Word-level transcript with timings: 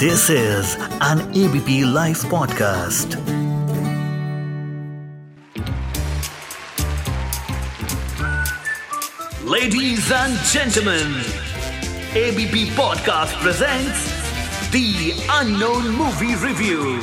This 0.00 0.30
is 0.30 0.76
an 1.02 1.20
ABP 1.36 1.84
Life 1.84 2.22
podcast. 2.22 3.20
Ladies 9.44 10.10
and 10.10 10.38
gentlemen, 10.46 11.12
ABP 12.16 12.70
Podcast 12.70 13.34
presents 13.42 14.70
The 14.70 15.12
Unknown 15.32 15.90
Movie 15.90 16.34
Review. 16.36 16.98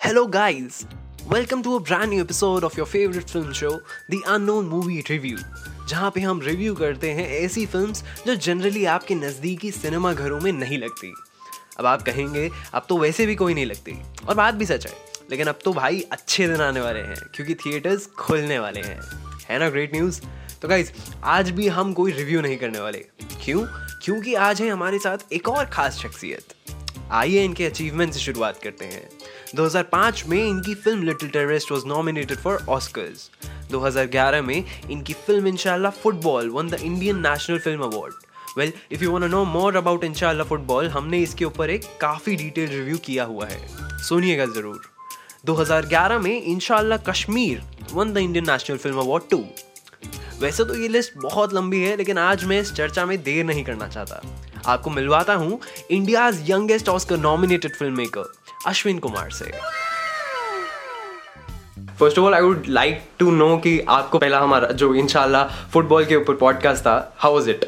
Hello, 0.00 0.26
guys. 0.26 0.86
Welcome 1.26 1.62
to 1.62 1.76
a 1.76 1.80
brand 1.80 2.10
new 2.10 2.20
episode 2.20 2.62
of 2.62 2.76
your 2.76 2.84
favorite 2.84 3.30
film 3.30 3.54
show, 3.54 3.80
The 4.10 4.22
Unknown 4.26 4.68
Movie 4.68 5.02
Review. 5.08 5.38
जहाँ 5.92 6.10
पे 6.10 6.20
हम 6.20 6.40
review 6.40 6.74
करते 6.74 7.10
हैं 7.10 7.28
ऐसी 7.30 7.64
films 7.66 8.02
जो 8.26 8.34
generally 8.36 8.84
आपके 8.84 9.14
नज़दीकी 9.14 9.70
cinema 9.70 10.12
घरों 10.12 10.40
में 10.40 10.50
नहीं 10.52 10.78
लगती। 10.78 11.12
अब 11.78 11.86
आप 11.86 12.02
कहेंगे, 12.02 12.48
अब 12.74 12.86
तो 12.88 12.96
वैसे 12.98 13.26
भी 13.26 13.34
कोई 13.34 13.54
नहीं 13.54 13.66
लगती। 13.66 13.96
और 14.28 14.34
बात 14.34 14.54
भी 14.54 14.66
सच 14.66 14.86
है, 14.86 14.92
लेकिन 15.30 15.46
अब 15.46 15.58
तो 15.64 15.72
भाई 15.72 16.00
अच्छे 16.12 16.46
दिन 16.48 16.60
आने 16.60 16.80
वाले 16.80 17.00
हैं, 17.00 17.16
क्योंकि 17.34 17.54
थिएटर्स 17.54 18.06
खुलने 18.18 18.58
वाले 18.58 18.80
हैं। 18.80 19.00
है 19.48 19.58
ना 19.58 19.68
ग्रेट 19.70 19.94
न्यूज़ 19.94 20.20
तो 20.62 20.68
गाइज़ 20.68 20.92
आज 21.24 21.50
भी 21.50 21.68
हम 21.68 21.92
कोई 21.92 22.12
रिव्यू 22.12 22.40
नहीं 22.40 22.56
करने 22.56 22.80
वाले। 22.80 22.98
क्यों? 23.44 23.64
क्योंकि 24.04 24.34
आज 24.34 24.62
है 24.62 24.68
हमारे 24.68 24.98
साथ 24.98 25.32
एक 25.32 25.48
और 25.48 25.64
खास 25.66 25.98
शख्सियत। 25.98 26.54
आइए 27.10 27.44
इनके 27.44 27.66
अचीवमेंट 27.66 28.12
से 28.12 28.20
शुरुआत 28.20 28.60
करते 28.62 28.84
हैं। 28.84 29.08
2005 29.56 30.26
में 30.28 30.38
इनकी 30.38 30.74
film 30.74 31.02
Little 31.02 31.28
Terrorist 31.30 31.72
was 31.72 31.86
nominated 31.86 32.38
for 32.38 32.64
Oscars 32.68 33.30
2011 33.72 34.40
में 34.42 34.64
इनकी 34.90 35.12
film 35.26 35.46
Inshallah 35.46 35.90
Football 35.92 36.48
won 36.50 36.68
the 36.68 36.78
Indian 36.82 37.18
National 37.26 37.58
Film 37.58 37.82
Award 37.84 38.58
well 38.58 38.72
if 38.92 39.04
you 39.04 39.18
know 39.18 39.44
more 39.44 39.76
about 39.76 40.04
Inshallah 40.04 40.46
Football, 40.46 40.88
हमने 40.88 41.18
इसके 41.18 41.44
ऊपर 41.44 41.70
एक 41.70 41.84
काफ़ी 42.00 42.36
डिटेल 42.36 42.68
रिव्यू 42.68 42.98
किया 43.04 43.24
हुआ 43.24 43.46
है। 43.46 43.60
सुनिएगा 44.08 44.46
ज़रूर। 44.46 44.80
2011 45.46 46.18
में 46.22 46.42
Inshallah 46.42 46.98
Kashmir 47.10 47.62
won 47.92 48.12
the 48.12 48.16
Indian 48.18 48.50
National 48.50 48.76
Film 48.78 48.98
Award 49.00 49.30
too 49.30 49.44
वैसे 50.40 50.64
तो 50.64 50.74
ये 50.74 50.88
लिस्ट 50.88 51.18
बहुत 51.22 51.54
लंबी 51.54 51.80
है, 51.80 51.96
लेकिन 51.96 52.18
आज 52.18 52.44
मैं 52.44 52.60
इस 52.60 52.72
चर्चा 52.74 53.06
में 53.06 53.22
देर 53.22 53.44
नहीं 53.44 53.64
करना 53.64 53.88
चाहता। 53.88 54.22
आपको 54.66 54.90
मिलवाता 54.90 55.34
हूँ 55.34 55.60
India's 55.90 56.50
youngest 56.50 56.88
Oscar 56.88 57.18
nominated 57.18 57.76
film 57.76 57.96
maker 57.96 58.32
Ashwin 58.66 58.98
Kumar 58.98 59.30
से। 59.30 59.50
First 61.98 62.18
of 62.18 62.26
all 62.26 62.34
I 62.34 62.40
would 62.40 62.64
like 62.68 63.02
to 63.18 63.30
know 63.30 63.56
कि 63.56 63.80
आपको 63.88 64.18
पहला 64.18 64.38
हमारा 64.38 64.68
जो 64.72 64.94
इनशाला 64.94 65.42
फुटबॉल 65.72 66.04
के 66.04 66.16
ऊपर 66.16 66.34
पॉडकास्ट 66.34 66.82
था 66.82 67.14
हाउ 67.18 67.34
वाज 67.34 67.48
इट 67.48 67.64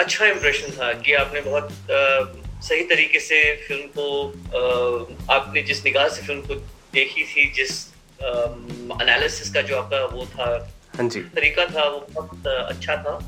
अच्छा 0.00 0.26
इम्प्रेशन 0.26 0.70
था 0.70 0.92
कि 0.92 1.14
आपने 1.14 1.40
बहुत 1.40 1.68
uh, 1.68 2.62
सही 2.64 2.82
तरीके 2.84 3.20
से 3.20 3.40
फ़िल्म 3.68 3.86
को 3.98 4.06
uh, 4.48 5.30
आपने 5.30 5.62
जिस 5.62 5.84
निगाह 5.84 6.08
से 6.08 6.26
फ़िल्म 6.26 6.40
को 6.40 6.54
देखी 6.94 7.24
थी 7.24 7.52
जिस 7.52 7.88
एनालिसिस 8.22 9.48
um, 9.48 9.54
का 9.54 9.62
जो 9.62 9.76
आपका 9.76 10.04
वो 10.04 10.26
था 10.26 10.70
हाँ 10.96 11.08
जी। 11.08 11.20
तरीका 11.20 11.66
था 11.66 11.88
वो 11.88 12.06
बहुत 12.12 12.30
uh, 12.30 12.76
अच्छा 12.76 12.96
था 12.96 13.18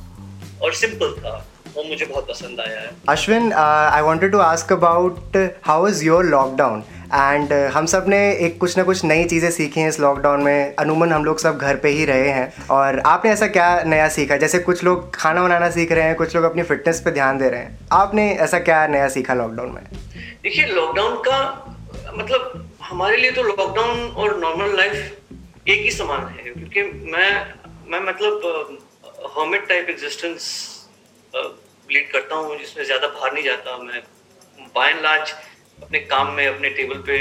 और 0.62 0.75
सिंपल 0.75 1.14
था 1.19 1.47
वो 1.77 1.82
मुझे 1.84 2.06
बहुत 2.06 2.28
पसंद 2.28 2.60
आया 2.60 2.80
है। 2.80 2.91
Ashwin 3.08 3.52
I 3.52 4.02
wanted 4.02 4.32
to 4.32 4.38
ask 4.38 4.72
about 4.72 5.36
how 5.64 5.88
is 5.88 6.05
your 6.05 6.25
lockdown 6.25 6.82
and 7.06 7.52
हम 7.72 7.86
सबने 7.86 8.19
एक 8.36 8.58
कुछ 8.60 8.77
ना 8.78 8.83
कुछ 8.84 9.05
नई 9.05 9.24
चीज़ें 9.24 9.50
सीखी 9.50 9.80
हैं 9.80 9.88
इस 9.88 9.98
लॉकडाउन 10.00 10.42
में। 10.42 10.74
अनूमन 10.77 11.12
हम 11.12 11.24
लोग 11.24 11.38
सब 11.38 11.58
घर 11.58 11.77
पे 11.77 11.88
ही 11.88 12.05
रहे 12.05 12.28
हैं। 12.28 12.66
और 12.70 12.98
आपने 13.06 13.30
ऐसा 13.30 13.47
क्या 13.48 13.83
नया 13.84 14.08
सीखा? 14.10 14.36
जैसे 14.36 14.58
कुछ 14.60 14.84
लोग 14.84 15.14
खाना 15.14 15.42
बनाना 15.42 15.70
सीख 15.70 15.92
रहे 15.92 16.05
हैं, 16.05 16.14
कुछ 16.16 16.36
लोग 16.36 16.44
अपनी 16.44 16.62
फिटनेस 16.62 17.00
पे 17.00 17.10
ध्यान 17.10 17.38
दे 17.38 17.48
रहे 17.48 17.60
हैं। 17.60 17.78
आपने 17.92 18.30
ऐसा 18.38 18.58
क्या 18.60 18.86
नया 18.86 19.08
सीखा 19.08 19.34
लॉकडाउन 19.34 19.70
में? 19.70 19.82
देखिए 20.42 20.66
लॉकडाउन 20.66 21.16
का 21.28 21.38
मतलब 22.14 22.69
हमारे 22.82 23.16
लिए 23.16 23.31
तो 23.31 23.43
लॉकडाउन 23.43 24.00
और 24.06 24.38
नॉर्मल 24.38 24.76
लाइफ 24.76 25.69
एक 25.69 25.82
ही 25.82 25.91
समान 25.91 26.26
है। 26.28 26.43
क्योंकि 26.44 26.82
मैं 27.12 27.31
मैं 27.88 28.00
मतलब 28.03 28.78
हर्मिट 29.37 29.69
टाइप 29.69 29.88
एग्जिस्टेंस 29.91 30.44
लीड 31.34 32.10
करता 32.12 32.34
हूँ, 32.37 32.59
जिसमें 32.59 32.84
ज़्यादा 32.84 33.06
बाहर 33.09 33.32
नहीं 33.32 33.44
जाता। 33.44 33.76
मैं 33.78 34.03
बाय 34.75 34.91
एंड 34.91 35.03
लार्ज 35.03 35.32
अपने 35.83 35.99
काम 36.12 36.33
में 36.33 36.47
अपने 36.47 36.71
टेबल 36.71 36.99
पे 37.07 37.19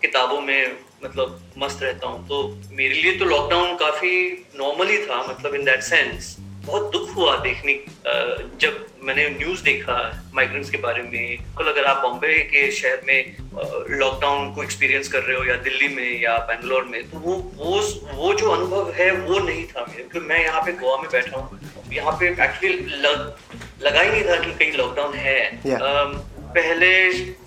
किताबों 0.00 0.40
में 0.40 0.76
मतलब 1.04 1.40
मस्त 1.58 1.82
रहता 1.82 2.06
हूँ। 2.06 2.26
तो 2.28 2.42
मेरे 2.72 2.94
लिए 2.94 3.12
तो 3.18 3.24
लॉकडाउन 3.24 3.76
काफ़ी 3.76 4.16
नॉर्मल 4.58 4.88
ही 4.88 4.98
था 5.06 5.22
मतलब 5.28 5.54
इन 5.54 5.64
दैट 5.64 5.82
सेंस 5.82 6.36
बहुत 6.66 6.90
दुख 6.92 7.14
हुआ 7.16 7.36
देखने 7.38 7.72
जब 8.60 8.86
मैंने 9.02 9.28
न्यूज़ 9.30 9.62
देखा 9.62 9.96
माइग्रेंट्स 10.34 10.70
के 10.70 10.78
बारे 10.78 11.02
में। 11.02 11.44
कल 11.58 11.70
अगर 11.72 11.84
आप 11.84 12.02
बॉम्बे 12.02 12.38
के 12.52 12.70
शहर 12.72 13.02
में 13.06 13.36
लॉकडाउन 13.90 14.52
को 14.54 14.62
एक्सपीरियंस 14.62 15.08
कर 15.08 15.22
रहे 15.22 15.36
हो 15.36 15.44
या 15.44 15.56
दिल्ली 15.66 15.88
में 15.88 16.20
या 16.22 16.36
बेंगलोर 16.48 16.84
में 16.84 17.02
तो 17.10 17.18
वो 17.18 17.34
वो 17.56 17.80
वो 18.14 18.32
जो 18.34 18.50
अनुभव 18.50 18.90
है 18.92 19.10
वो 19.12 19.38
नहीं 19.38 19.64
था 19.66 19.84
मेरे। 19.88 20.02
क्योंकि 20.02 20.28
मैं 20.28 20.42
यहाँ 20.44 20.62
पे 20.62 20.72
गोवा 20.80 20.96
में 21.02 21.10
बैठा 21.12 21.38
हूँ। 21.38 21.60
यहाँ 21.92 22.16
पे 22.20 22.28
एक्चुअली 22.28 22.72
लग, 23.02 23.36
लगा 23.82 24.00
ही 24.00 24.10
नहीं 24.10 24.24
था 24.24 24.36
कि 24.44 24.52
कहीं 24.52 24.72
लॉकडाउन 24.78 25.14
है। 25.16 25.38
Yeah. 25.62 25.86
um, 25.90 26.18
पहले 26.56 26.88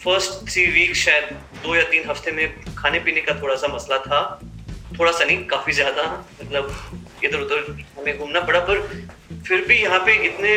फ़र्स्ट 0.03 0.31
थ्री 0.49 0.65
वीक 0.71 0.95
शायद 0.95 1.31
दो 1.63 1.75
या 1.75 1.83
तीन 1.91 2.09
हफ़्ते 2.09 2.31
में 2.31 2.75
खाने 2.75 2.99
पीने 3.05 3.21
का 3.21 3.33
थोड़ा 3.41 3.55
सा 3.55 3.67
मसला 3.67 3.97
था। 3.99 4.19
थोड़ा 4.99 5.11
सा 5.11 5.25
नहीं, 5.25 5.43
काफ़ी 5.47 5.73
ज़्यादा 5.73 6.03
मतलब 6.41 7.23
इधर 7.23 7.39
उधर 7.39 7.59
हमें 7.97 8.17
घूमना 8.17 8.39
पड़ा, 8.41 8.59
पर 8.61 8.81
फिर 9.47 9.65
भी 9.67 9.77
यहाँ 9.77 9.99
पे 10.05 10.13
इतने 10.27 10.55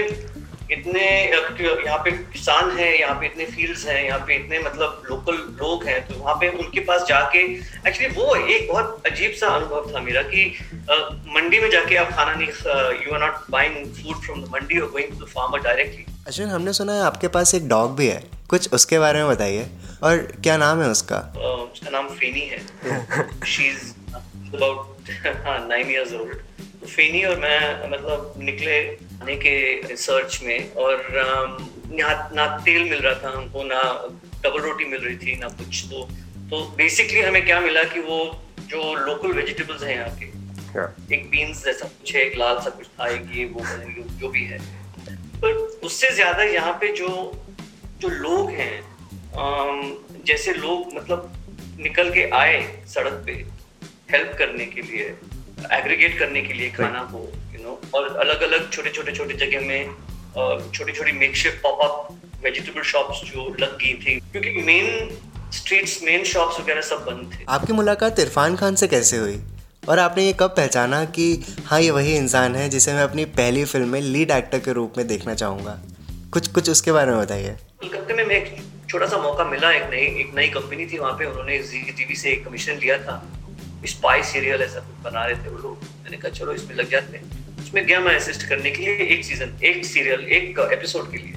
इतने 0.72 1.00
यहाँ 1.24 1.98
पे 2.04 2.10
किसान 2.32 2.70
हैं, 2.76 2.92
यहाँ 2.94 3.14
पे 3.20 3.26
इतने 3.26 3.44
फील्ड्स 3.46 3.86
हैं, 3.86 4.04
यहाँ 4.04 4.18
पे 4.26 4.34
इतने 4.34 4.58
मतलब 4.60 5.02
लोकल 5.10 5.36
लोग 5.58 5.84
हैं 5.86 5.98
तो 6.08 6.14
वहाँ 6.14 6.34
पे 6.40 6.48
उनके 6.58 6.80
पास 6.86 7.04
जाके 7.08 7.38
एक्चुअली 7.38 8.08
वो 8.14 8.34
एक 8.36 8.68
बहुत 8.68 9.02
अजीब 9.06 9.32
सा 9.40 9.48
अनुभव 9.56 9.92
था 9.92 10.00
मेरा 10.00 10.22
कि 10.30 10.44
मंडी 11.36 11.60
में 11.60 11.68
जाके 11.70 11.96
आप 11.96 12.12
खाना 12.12 12.34
नहीं 12.34 12.48
you 13.04 13.14
are 13.14 13.20
not 13.20 13.50
buying 13.50 13.84
food 13.94 14.24
from 14.24 14.42
the 14.42 14.48
mandi 14.52 14.78
और 14.78 14.90
going 14.90 15.10
to 15.10 15.24
the 15.24 15.28
farmer 15.28 15.62
directly 15.62 16.04
Ashwin 16.28 16.48
हमने 16.48 16.72
सुना 16.72 16.92
है 16.92 17.02
आपके 17.02 17.28
पास 17.28 17.54
एक 17.54 17.66
डॉग 17.68 17.94
भी 17.96 18.06
है। 18.06 18.22
कुछ 18.48 18.72
उसके 18.72 18.98
बारे 18.98 19.18
में 19.18 19.28
बताइए। 19.28 19.66
और 20.02 20.16
क्या 20.42 20.56
नाम 20.56 20.82
है 20.82 20.88
उसका? 20.88 21.16
उसका 21.72 21.90
नाम 21.90 22.08
फेनी 22.10 22.40
है। 22.40 22.58
She 23.46 23.64
is 23.68 23.82
about 24.54 25.08
nine 25.68 25.90
years 25.90 26.12
old 26.12 26.34
Fenny 26.86 27.22
और 27.24 27.40
मैं 27.40 27.90
मतलब 27.90 28.34
निकले 28.38 28.78
आने 29.22 29.34
के 29.36 29.54
रिसर्च 29.88 30.40
में 30.44 30.72
और 30.74 31.02
यहाँ 31.92 32.30
ना 32.34 32.46
तेल 32.58 32.82
मिल 32.90 32.98
रहा 32.98 33.14
था 33.22 33.36
हमको 33.36 33.62
ना 33.64 33.82
डबल 34.44 34.60
रोटी 34.60 34.84
मिल 34.90 35.00
रही 35.00 35.16
थी 35.16 35.38
ना 35.40 35.48
कुछ। 35.58 35.84
तो 35.90 36.04
तो 36.50 36.62
बेसिकली 36.76 37.20
हमें 37.20 37.44
क्या 37.44 37.60
मिला 37.60 37.82
कि 37.94 38.00
वो 38.00 38.20
जो 38.68 38.94
लोकल 39.06 39.32
वेजिटेबल्स 39.32 39.82
हैं 39.82 39.96
यहाँ 39.96 40.16
के 40.20 40.30
yeah. 40.72 41.12
एक 41.12 41.28
बीन्स 41.30 41.64
जैसा 41.64 41.88
कुछ 41.88 42.14
है 42.14 42.22
एक 42.22 42.38
लाल 42.38 42.60
सा 42.60 42.70
कुछ 42.70 42.86
था 42.86 43.08
एक 43.08 43.36
ये 43.36 43.44
वो 43.54 43.64
जो 44.20 44.28
भी 44.28 44.44
है। 44.44 44.60
पर 45.42 45.52
उससे 45.86 46.10
ज़्यादा 46.14 46.42
यहाँ 46.44 46.72
पे 46.80 46.92
जो 46.96 47.08
जो 48.00 48.08
लोग 48.08 48.50
हैं 48.50 48.74
जैसे 50.26 50.52
लोग 50.54 50.94
मतलब 50.94 51.32
निकल 51.80 52.10
के 52.14 52.28
आए 52.38 52.60
सड़क 52.88 53.22
पे 53.26 53.32
हेल्प 54.12 54.34
करने 54.38 54.66
के 54.66 54.82
लिए 54.82 55.04
एग्रीगेट 55.72 56.18
करने 56.18 56.42
के 56.42 56.52
लिए 56.54 56.70
खाना 56.70 57.02
को 57.12 57.20
यू 57.54 57.62
नो 57.64 57.80
और 57.94 58.16
अलग 58.16 58.42
अलग 58.42 58.70
छोटे 58.70 58.90
छोटे 58.90 59.12
छोटे 59.12 59.34
जगह 59.44 59.66
में 59.66 60.70
छोटी 60.72 60.92
छोटी 60.92 61.12
makeshift 61.18 61.62
pop 61.62 61.80
up 61.84 62.18
vegetable 62.44 62.82
shops 62.90 63.22
जो 63.32 63.48
लग 63.60 63.76
गई 63.78 63.94
थी 64.04 64.18
क्योंकि 64.32 64.62
मेन 64.66 65.16
स्ट्रीट्स 65.54 66.02
मेन 66.02 66.24
शॉप्स 66.24 66.60
वगैरह 66.60 66.80
सब 66.82 67.04
बंद 67.06 67.32
थे। 67.32 67.44
आपकी 67.48 67.72
मुलाकात 67.72 68.18
इरफान 68.18 68.56
खान 68.56 68.74
से 68.82 68.88
कैसे 68.88 69.16
हुई? 69.16 69.40
और 69.88 69.98
आपने 69.98 70.24
ये 70.24 70.32
कब 70.32 70.50
पहचाना 70.50 71.04
कि 71.04 71.44
हाँ 71.66 71.80
ये 71.80 71.90
वही 71.90 72.16
इंसान 72.16 72.54
है 72.56 72.68
जिसे 72.68 72.92
मैं 72.92 73.02
अपनी 73.02 73.24
पहली 73.24 73.64
फ़िल्म 73.64 73.88
में 73.88 74.00
लीड 74.00 74.30
एक्टर 74.30 74.58
के 74.58 74.72
रूप 74.72 74.94
में 74.98 75.06
देखना 75.08 75.34
चाहूँगा? 75.34 75.82
कुछ 76.32 76.48
कुछ 76.48 76.70
उसके 76.70 76.92
बारे 76.92 77.10
में 77.10 77.20
बताइए। 77.20 77.56
कलकत्ते 77.80 78.14
में 78.14 78.24
मैं 78.24 78.36
एक 78.36 78.62
छोटा 78.90 79.06
सा 79.06 79.18
मौका 79.18 79.44
मिला 79.44 79.72
एक 79.72 79.90
नई 79.90 80.20
एक 80.20 80.32
नई 80.36 80.48
कंपनी 80.48 80.86
थी 80.86 80.98
वहाँ 80.98 81.12
पे 81.12 81.24
उन्होंने 81.24 81.58
जी 81.58 81.82
टीवी 81.82 82.14
से 82.14 82.30
एक 82.30 82.44
कमीशन 82.44 82.72
लिया 82.72 82.98
था। 82.98 83.32
स्पाई 83.86 84.22
सीरियल 84.22 84.62
ऐसा 84.62 84.80
कुछ 84.80 85.12
बना 85.12 85.24
रहे 85.24 85.34
थे 85.34 85.48
वो 85.48 85.58
लोग। 85.58 85.82
मैंने 86.04 86.16
कहा 86.16 86.30
चलो 86.30 86.52
इसमें 86.52 86.74
लग 86.76 86.90
जाते 86.90 87.16
हैं। 87.16 87.58
उसमें 87.58 87.86
गया 87.86 88.00
मैं 88.00 88.14
असिस्ट 88.16 88.48
करने 88.48 88.70
के 88.70 88.82
लिए 88.82 89.06
एक 89.06 89.24
सीज़न 89.24 89.58
एक 89.64 89.84
सीरियल 89.84 90.20
एक 90.20 90.68
एपिसोड 90.72 91.10
के 91.10 91.16
लिए। 91.16 91.34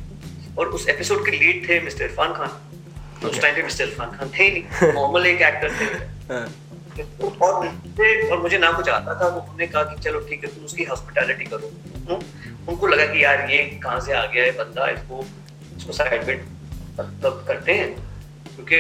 और 0.58 0.68
उस 0.68 0.88
एपिसोड 0.90 1.26
के 1.26 1.32
लीड 1.32 1.70
थे 1.70 1.82
मिस्टर 1.82 2.04
इरफान 2.04 2.34
खान। 2.34 3.28
उस 3.28 3.42
टाइम 3.42 3.56
पे 3.56 3.64
मिस्टर 3.64 3.84
इरफान 3.84 4.12
खान 4.12 4.30
थे 4.30 4.52
नहीं। 4.52 4.94
नॉर्मल 4.94 5.26
एक 5.26 5.42
एक्टर 5.42 5.72
थे। 5.72 6.65
और 7.42 7.68
और 8.32 8.42
मुझे 8.42 8.58
ना 8.58 8.72
कुछ 8.72 8.90
आता 8.90 9.14
था 9.22 9.28
उन्होंने 9.28 9.68
कहा 9.68 9.84
कि 9.84 10.02
चलो 10.02 10.20
ठीक 10.20 10.44
है, 10.44 10.50
तुम 10.56 10.66
उसकी 10.66 10.84
हॉस्पिटैलिटी 10.84 11.46
करो। 11.46 12.20
उनको 12.70 12.88
लगा 12.88 13.06
कि 13.06 13.24
यार 13.24 13.50
ये 13.52 13.58
कहाँ 13.84 14.00
से 14.00 14.14
आ 14.14 14.26
गया 14.26 14.44
है 14.44 14.52
बंदा, 14.52 14.88
इसको 14.90 15.26
इसको 15.78 15.94
साइड 15.94 16.28
में 16.28 16.46
मतलब 17.00 17.44
करते 17.48 17.74
हैं। 17.74 17.90
क्योंकि 18.56 18.80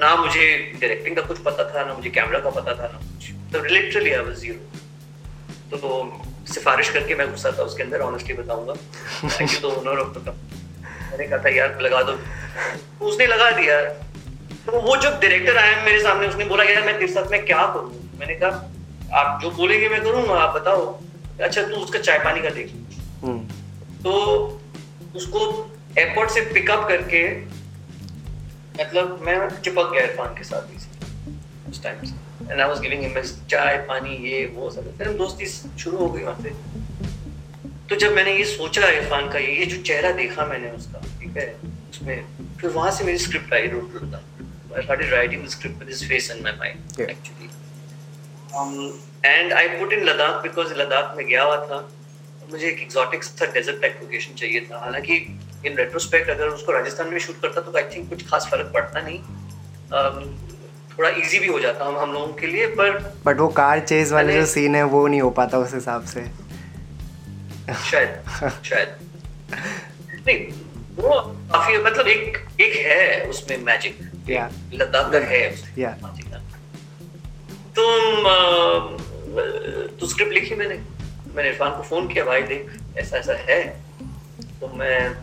ना 0.00 0.14
मुझे 0.16 0.46
डायरेक्टिंग 0.80 1.16
का 1.16 1.22
कुछ 1.22 1.38
पता 1.42 1.64
था, 1.64 1.84
ना 1.84 1.94
मुझे 1.94 2.10
कैमरा 2.10 2.38
का 2.38 2.50
पता 2.50 2.74
था, 2.74 2.88
ना 2.92 2.98
कुछ। 2.98 3.30
तो 3.52 3.64
लिटरली 3.64 4.10
आई 4.10 4.20
वाज 4.20 4.36
ज़ीरो 4.36 4.58
तो 5.70 5.78
सिफारिश 6.52 6.90
करके 6.90 7.14
मैं 7.14 7.30
घुसा 7.30 7.50
था, 7.58 7.62
उसके 7.62 7.82
अंदर 7.82 8.00
ऑनेस्टली 8.00 8.34
बताऊँगा। 8.34 8.72
ऑफ़ 8.72 10.18
द 10.18 10.34
मैंने 11.10 11.26
कहा 11.26 11.38
था, 11.38 11.48
यार 11.48 11.80
लगा 11.80 12.02
दो। 12.02 12.12
उसने 13.06 13.26
लगा 13.26 13.50
दिया। 13.50 13.76
तो 14.66 14.80
वो 14.80 14.96
जो 14.96 15.10
डायरेक्टर 15.10 15.56
आया 15.58 15.84
मेरे 15.84 16.00
सामने 16.02 16.26
उसने 16.28 16.44
बोला 16.44 16.64
यार 16.64 16.84
मैं 16.84 16.98
तेरे 16.98 17.12
साथ 17.12 17.30
में 17.30 17.44
क्या 17.46 17.66
करूँ? 17.74 17.92
मैंने 18.18 18.34
कहा 18.34 19.18
आप 19.20 19.40
जो 19.42 19.50
बोलेंगे 19.52 19.88
मैं 19.88 20.02
करूँगा 20.02 20.34
आप 20.34 20.54
बताओ। 20.54 20.86
अच्छा 21.40 21.62
तू 21.62 21.76
उसका 21.76 21.98
चाय 22.00 22.18
पानी 22.18 22.40
का 22.42 22.50
देख। 22.50 22.72
हम्म। 23.22 23.38
तो 24.02 24.12
उसको 25.16 25.40
एयरपोर्ट 25.98 26.30
से 26.30 26.40
पिकअप 26.52 26.88
करके 26.88 27.22
मतलब 28.80 29.20
मैं 29.26 29.36
चिपक 29.60 29.90
गया 29.92 30.02
इरफान 30.02 30.34
के 30.34 30.44
साथ 30.44 30.70
ही 30.70 30.76
उस 31.70 31.82
टाइम 31.82 32.04
से। 32.04 32.12
And 32.50 32.60
I 32.60 32.68
was 32.68 32.80
giving 32.80 33.02
him 33.02 33.20
chai 33.50 33.76
pani 33.88 34.16
ये 34.28 34.44
वो 34.56 34.70
सब। 34.70 34.96
फिर 34.98 35.08
हम 35.08 35.16
दोस्ती 35.16 35.46
शुरू 35.46 35.96
हो 35.96 36.08
गई 36.08 36.22
वहाँ 36.22 36.40
पे। 36.42 36.50
तो 37.88 37.96
जब 37.96 38.14
मैंने 38.14 38.36
ये 38.36 38.44
सोचा 38.44 38.88
इरफान 38.90 39.28
का 39.30 39.38
ये 39.38 39.66
जो 39.66 39.82
चेहरा 39.82 40.10
देखा 40.18 40.46
मैंने 40.46 40.70
उसका 40.70 40.98
ठीक 41.20 41.36
है 41.36 41.48
उसमें 41.90 42.24
फिर 42.60 42.70
वहाँ 42.70 42.90
से 42.90 43.04
मेरी 43.04 43.18
script 43.18 43.52
I 43.54 43.66
wrote 43.66 43.94
wrote 43.94 44.14
I 44.76 44.82
started 44.82 45.12
writing 45.12 45.42
the 45.44 45.50
script 45.50 45.78
with 45.78 45.88
his 45.88 46.02
face 46.02 46.30
in 46.34 46.42
my 46.44 46.52
mind 46.62 46.98
Yeah. 46.98 47.10
actually. 47.14 47.50
Um, 48.58 49.00
and 49.24 49.52
I 49.52 49.66
put 49.80 49.92
in 49.92 50.04
Ladakh 50.08 50.42
because 50.46 50.72
Ladakh 50.78 51.16
में 51.16 51.26
गया 51.26 51.42
हुआ 51.42 51.56
था। 51.66 51.78
मुझे 52.50 52.66
एक 52.68 52.80
exotic 52.86 53.22
सा 53.24 53.52
desert 53.54 53.80
type 53.84 54.00
location 54.04 54.34
चाहिए 54.40 54.60
था। 54.60 54.78
हालाँकि 54.78 55.18
in 55.66 55.78
retrospect 55.80 56.30
अगर 56.30 56.48
उसको 56.48 56.72
राजस्थान 56.72 57.08
में 57.08 57.18
शूट 57.18 57.40
करता 57.42 57.60
तो 57.60 57.76
आई 57.76 57.84
थिंक 57.94 58.08
कुछ 58.10 58.26
खास 58.30 58.48
फ़र्क 58.50 58.70
पड़ता 58.74 59.00
नहीं। 59.00 59.18
Um, 59.98 60.26
थोड़ा 60.98 61.08
इजी 61.10 61.38
भी 61.38 61.46
हो 61.46 61.60
जाता 61.60 61.84
हम 61.84 61.96
हम 61.98 62.12
लोगों 62.12 62.32
के 62.40 62.46
लिए 62.46 62.66
पर 62.80 62.98
बट 63.26 63.38
वो 63.38 63.48
कार 63.60 63.80
चेज 63.80 64.12
वाले 64.12 64.32
जो 64.32 64.46
सीन 64.46 64.74
है 64.74 64.82
वो 64.82 65.06
नहीं 65.06 65.20
हो 65.20 65.30
पाता 65.38 65.58
उस 65.58 65.74
हिसाब 65.74 66.04
से। 66.04 66.24
शायद 67.90 68.24
शायद। 68.64 68.96
नहीं 70.26 70.38
वो 70.96 71.20
काफ़ी 71.52 71.78
मतलब 71.78 72.08
एक 72.08 72.38
एक 72.60 72.76
है 72.86 73.22
उसमें 73.30 73.56
मैजिक 73.58 73.98
Yeah. 74.28 74.50
लद्दाख 74.72 75.10
का 75.12 75.18
है 75.30 75.40
Yeah. 75.78 75.94
तो 77.76 77.84
स्क्रिप्ट 80.06 80.32
लिखी 80.32 80.54
मैंने। 80.54 80.74
मैंने 81.34 81.48
इरफान 81.48 81.70
को 81.76 81.82
फ़ोन 81.82 82.08
किया 82.08 82.24
भाई 82.24 82.42
देख 82.52 82.70
ऐसा 82.98 83.16
ऐसा 83.16 83.32
है। 83.48 83.62
तो 84.60 84.68
मैं 84.76 85.14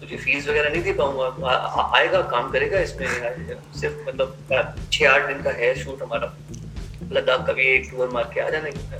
तुझे 0.00 0.16
फ़ीस 0.16 0.48
वगैरह 0.48 0.70
नहीं 0.70 0.82
दे 0.82 0.92
पाऊँगा। 0.92 1.90
आएगा 1.98 2.20
काम 2.32 2.50
करेगा 2.50 2.80
इसमें 2.80 3.06
सिर्फ़ 3.80 4.08
मतलब 4.08 4.36
छह 4.92 5.10
आठ 5.10 5.26
दिन 5.28 5.42
का 5.42 5.50
है 5.60 5.74
शूट 5.84 6.02
हमारा। 6.02 6.32
लद्दाख 7.12 7.46
का 7.46 7.52
भी 7.52 7.66
एक 7.66 7.90
टूर 7.90 8.08
मार 8.14 8.24
के 8.34 8.40
आ 8.40 8.48
जाने 8.50 8.70
का 8.70 8.98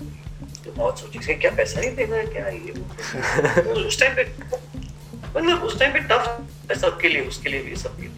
तो 0.65 0.73
बहुत 0.73 1.01
सोची 1.01 1.35
क्या 1.35 1.51
पैसा 1.57 1.81
नहीं 1.81 1.95
देना 1.97 2.17
है 2.17 2.27
क्या 2.27 2.47
ये 2.49 2.73
तो 3.63 3.71
उस 3.87 3.99
टाइम 4.01 4.15
पे 4.15 4.25
मतलब 5.37 5.63
उस 5.65 5.79
टाइम 5.79 5.93
पे 5.93 5.99
टफ 6.13 6.41
है 6.71 6.77
सबके 6.81 7.09
लिए 7.09 7.23
उसके 7.29 7.49
लिए 7.49 7.63
भी 7.63 7.77
सबके 7.77 8.03
लिए। 8.03 8.18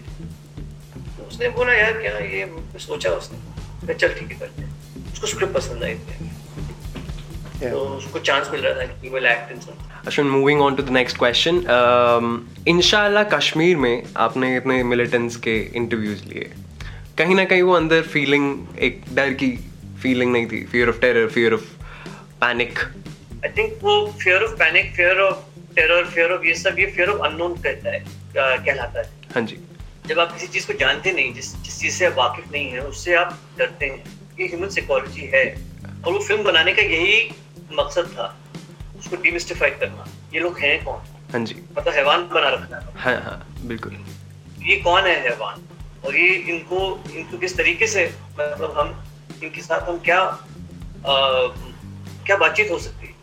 उसने 1.31 1.49
बोला 1.56 1.73
यार 1.75 1.93
क्या 2.00 2.19
ये 2.19 2.44
सोचा 2.81 3.11
उसने? 3.12 3.94
चल 3.94 4.15
ठीक 4.15 4.31
है 4.31 4.38
करते 4.38 4.62
हैं 4.62 5.12
उसको 5.12 5.27
स्क्रिप्ट 5.27 5.55
पसंद 5.55 5.85
आई 5.85 5.94
थी। 5.94 6.29
Yeah. 7.61 7.71
तो 7.71 7.79
उसको 7.97 8.19
चांस 8.27 8.49
मिल 8.53 8.61
रहा 8.62 8.75
था 8.75 8.85
कि 8.93 9.09
will 9.11 9.27
act 9.27 9.50
in 9.53 9.59
Ashwin 10.06 10.27
moving 10.29 10.61
on 10.62 10.77
to 10.77 10.82
the 10.82 10.91
next 10.93 11.19
question 11.19 11.56
Inshallah 12.69 13.25
Kashmir 13.35 13.77
में 13.77 14.03
आपने 14.27 14.56
इतने 14.56 14.82
मिलिटेंट्स 14.93 15.37
के 15.47 15.56
इंटरव्यूज़ 15.77 16.25
लिए। 16.29 16.50
कहीं 17.19 17.35
ना 17.35 17.44
कहीं 17.44 17.62
वो 17.62 17.73
अंदर 17.75 18.03
फीलिंग 18.15 18.79
एक 18.88 19.03
डर 19.15 19.33
की 19.43 19.50
फीलिंग 20.03 20.33
नहीं 20.33 20.47
थी। 20.47 20.65
Fear 20.73 20.88
of 20.88 21.00
terror 21.00 21.26
fear 21.37 21.55
of 21.55 21.67
panic 22.41 22.79
I 23.44 23.50
think 23.59 23.79
वो 23.83 23.97
fear 24.23 24.43
of 24.44 24.55
panic 24.62 24.94
fear 24.97 25.21
of 25.21 25.75
terror 25.76 26.05
fear 26.15 26.33
of 26.33 26.47
ये 26.47 26.55
सब 26.62 26.79
ये 26.79 26.87
फियर 26.97 27.09
ऑफ़ 27.11 27.21
अननोन 27.29 27.55
कहता 27.62 27.91
है 27.91 28.00
कहलाता 28.37 29.00
है। 29.00 29.06
हाँ 29.35 29.43
जी। 29.47 29.59
जब 30.11 30.19
आप 30.19 30.33
किसी 30.33 30.47
चीज़ 30.55 30.67
को 30.67 30.73
जानते 30.79 31.11
नहीं 31.12 31.33
जिस 31.35 31.49
जिस 31.65 31.79
चीज़ 31.81 31.95
से 31.95 32.07
आप 32.07 32.15
वाकिफ 32.19 32.53
नहीं 32.53 32.71
है 32.71 32.81
उससे 32.85 33.15
आप 33.15 33.39
डरते 33.59 33.87
हैं 33.87 33.99
ये 34.41 34.47
ह्यूमन 34.47 34.69
साइकोलॉजी 34.77 35.27
है। 35.35 35.43
और 36.05 36.12
वो 36.12 36.19
फ़िल्म 36.19 36.43
बनाने 36.45 36.73
का 36.75 36.83
यही 36.83 37.19
मकसद 37.81 38.09
था 38.15 38.27
उसको 38.99 39.17
डिमिस्टिफाई 39.27 39.71
करना। 39.83 40.07
ये 40.35 40.41
लोग 40.41 40.59
हैं 40.59 40.73
कौन? 40.85 40.99
हाँ 41.33 41.45
जी। 41.45 41.55
मतलब 41.77 41.95
हैवान 41.95 42.27
बना 42.35 42.49
रखना। 42.57 42.77
है 42.77 42.93
हाँ 43.05 43.15
हाँ 43.25 43.67
बिल्कुल। 43.67 43.97
ये 44.71 44.77
कौन 44.89 45.07
है 45.07 45.15
हैवान? 45.29 45.62
और 46.05 46.17
ये 46.17 46.29
इनको 46.55 46.83
इनको 47.15 47.39
किस 47.39 47.57
तरीके 47.57 47.87
से 47.95 48.05
मतलब 48.41 48.75
हम 48.79 48.93
इनके 49.43 49.62
साथ 49.62 49.89
हम 49.89 49.99
क्या 50.11 50.19
आ, 50.19 51.15
क्या 52.27 52.37
बातचीत 52.37 52.71
हो 52.71 52.79
सकती 52.89 53.15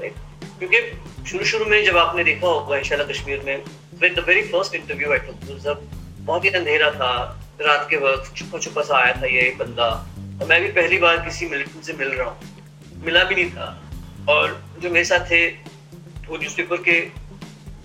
है? 0.00 0.14
क्योंकि 0.58 1.26
शुरू 1.30 1.44
शुरू 1.52 1.64
में 1.74 1.78
जब 1.84 1.96
आपने 1.98 2.24
देखा 2.24 2.46
होगा 2.46 2.76
इंशाल्लाह 2.78 3.12
कश्मीर 3.12 3.42
में 3.46 3.56
with 4.00 4.18
the 4.20 4.28
very 4.28 4.48
first 4.48 4.74
interview 4.74 5.12
I 5.12 5.18
took 5.28 5.94
बहुत 6.26 6.44
ही 6.44 6.50
अंधेरा 6.50 6.90
था। 6.90 7.10
रात 7.60 7.86
के 7.90 7.96
वक्त 7.96 8.34
छुपा 8.36 8.58
छुपा 8.58 8.82
सा 8.82 8.96
आया 8.96 9.12
था 9.22 9.26
ये 9.26 9.42
बंदा। 9.58 9.88
और 10.40 10.48
मैं 10.48 10.60
भी 10.62 10.68
पहली 10.72 10.98
बार 10.98 11.24
किसी 11.24 11.46
मिलिटेंट 11.46 11.84
से 11.84 11.92
मिल 11.92 12.08
रहा 12.08 12.28
हूँ। 12.28 13.04
मिला 13.04 13.22
भी 13.24 13.34
नहीं 13.34 13.50
था। 13.50 13.68
और 14.28 14.60
जो 14.82 14.90
मेरे 14.90 15.04
साथ 15.04 15.30
थे 15.30 15.46
वो 16.28 16.36
न्यूज़पेपर 16.36 16.76
के 16.88 17.00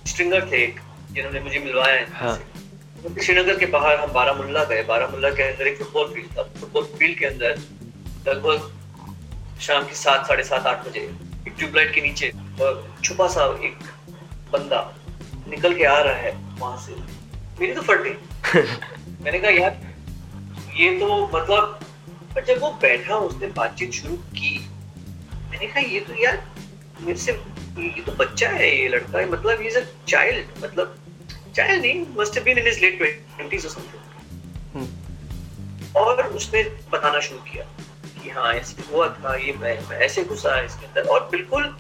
स्ट्रिंगर 0.10 0.46
थे 0.52 0.66
जिन्होंने 1.12 1.40
मुझे 1.40 1.60
मिलवाया 1.60 1.96
है। 1.96 2.08
हाँ। 2.14 2.38
श्रीनगर 3.24 3.58
के 3.58 3.66
बाहर 3.68 4.00
हम 4.00 4.12
बारामुल्ला 4.14 4.64
गए। 4.64 4.84
बारामुल्ला 4.84 5.30
के 5.30 5.44
अंदर 5.44 5.68
एक 5.68 5.78
फुटबॉल 5.78 6.08
फ़ील्ड 6.14 6.38
था। 6.38 6.44
फुटबॉल 6.60 6.84
फ़ील्ड 6.98 7.20
के 7.20 7.26
अंदर 7.26 7.60
लगभग 8.28 9.60
शाम 9.62 9.84
के 9.84 9.96
सात 9.96 10.28
साढ़े 10.28 10.44
सात 10.44 10.68
आठ 10.68 10.88
बजे 10.88 11.00
एक 11.48 11.54
ट्यूबलाइट 11.58 11.94
के 11.96 12.02
नीचे 12.02 12.32
और 12.62 12.84
छुपा 13.04 13.28
सा 13.28 13.46
एक 13.66 13.78
बंदा 14.54 14.82
निकल 15.48 15.76
के 15.76 15.84
आ 15.86 15.98
रहा 16.00 16.16
है 16.16 16.32
वहाँ 16.60 16.78
से। 16.82 16.96
मेरी 17.60 17.74
तो 17.74 17.82
फटी 17.84 18.10
मैंने 18.56 19.40
कहा 19.40 19.52
यार 19.52 19.78
ये 20.78 20.90
तो 21.00 21.28
मतलब 21.34 21.80
पर 22.36 22.46
जब 22.46 22.60
वो 22.62 22.72
बैठा 22.82 23.16
उसने 23.16 23.48
बातचीत 23.48 23.92
शुरू 23.92 24.16
की 24.16 24.58
मैंने 25.34 25.68
कहा 25.68 25.80
ये 25.80 26.00
तो 26.00 26.14
यार 26.24 26.44
मेरे 27.02 27.18
से 27.20 27.32
ये 27.80 28.02
तो 28.02 28.12
बच्चा 28.12 28.50
है 28.50 28.82
ये 28.82 28.88
लड़का 28.88 29.20
है 29.20 29.30
मतलब 29.32 29.62
ये 29.62 29.86
चाइल्ड 30.08 30.64
मतलब 30.64 30.98
चाइल्ड 31.56 31.82
नहीं 31.82 32.06
must 32.18 32.40
been 32.44 32.58
in 32.58 32.68
his 32.68 32.80
late 32.82 32.98
twenties 32.98 33.66
और 33.66 33.72
समथिंग 33.72 34.00
और 35.98 36.22
उसने 36.28 36.64
बताना 36.92 37.20
शुरू 37.20 37.40
किया 37.52 37.64
कि 38.24 38.30
हाँ 38.30 38.54
ऐसे 38.54 38.84
हुआ 38.94 39.08
था 39.08 39.36
ये 39.36 39.54
मैं, 39.54 39.80
मैं 39.90 39.98
ऐसे 39.98 40.24
घुसा 40.24 40.56
है 40.56 40.66
इसके 40.66 40.86
अंदर 40.86 41.02
और 41.02 41.28
बिल्कुल 41.32 41.76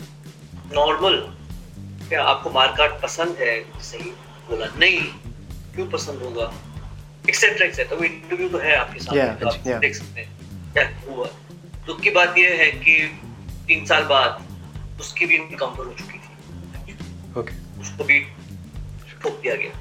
नॉर्मल 0.73 1.15
क्या 2.09 2.23
आपको 2.23 2.49
मारकाट 2.49 3.01
पसंद 3.01 3.35
है? 3.39 3.81
सही 3.81 4.09
बोला 4.49 4.65
नहीं। 4.77 4.99
क्यों 5.81 5.89
पसंद 5.91 6.21
होगा 6.21 6.45
एक्सेट्रा 7.29 7.65
एक्सेट्रा 7.65 7.97
वो 7.97 8.03
इंटरव्यू 8.03 8.47
तो 8.49 8.57
है 8.57 8.75
आपके 8.77 8.99
सामने 8.99 9.21
Yeah, 9.21 9.39
तो 9.41 9.47
आप 9.47 9.63
yeah. 9.63 9.79
देख 9.81 9.95
सकते 9.95 10.21
हैं। 10.21 10.73
क्या 10.73 10.83
हुआ। 11.05 11.27
दुख 11.85 12.01
की 12.01 12.09
बात 12.09 12.37
यह 12.37 12.57
है 12.59 12.67
कि 12.83 12.95
तीन 13.67 13.85
साल 13.85 14.03
बाद 14.11 14.99
उसकी 15.01 15.25
भी 15.25 15.35
इनकाउंटर 15.35 15.83
हो 15.83 15.93
चुकी 15.99 16.17
थी। 16.17 17.39
ओके 17.39 17.55
उसको 17.81 18.03
भी 18.03 18.19
ठोक 19.23 19.39
दिया 19.41 19.55
गया। 19.55 19.73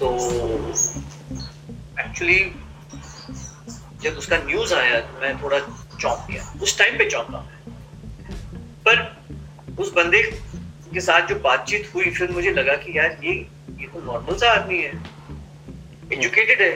तो 0.00 0.10
एक्चुअली 2.00 2.40
जब 4.02 4.18
उसका 4.18 4.36
न्यूज़ 4.44 4.74
आया 4.74 5.00
तो 5.00 5.20
मैं 5.20 5.32
थोड़ा 5.42 5.58
चौंक 6.00 6.26
गया। 6.30 6.52
उस 6.62 6.78
टाइम 6.78 6.98
पे 6.98 7.08
चौंका 7.10 7.40
पर 8.86 8.96
उस 9.78 9.92
बंदे 9.94 10.22
के 10.92 11.00
साथ 11.00 11.28
जो 11.28 11.34
बातचीत 11.40 11.90
हुई 11.94 12.10
फिर 12.10 12.30
मुझे 12.30 12.50
लगा 12.52 12.74
कि 12.76 12.98
यार 12.98 13.18
ये 13.24 13.34
ये 13.80 13.86
तो 13.86 14.00
नॉर्मल 14.02 14.36
सा 14.36 14.50
आदमी 14.52 14.78
है। 14.78 14.92
एजुकेटेड 16.12 16.60
है। 16.62 16.72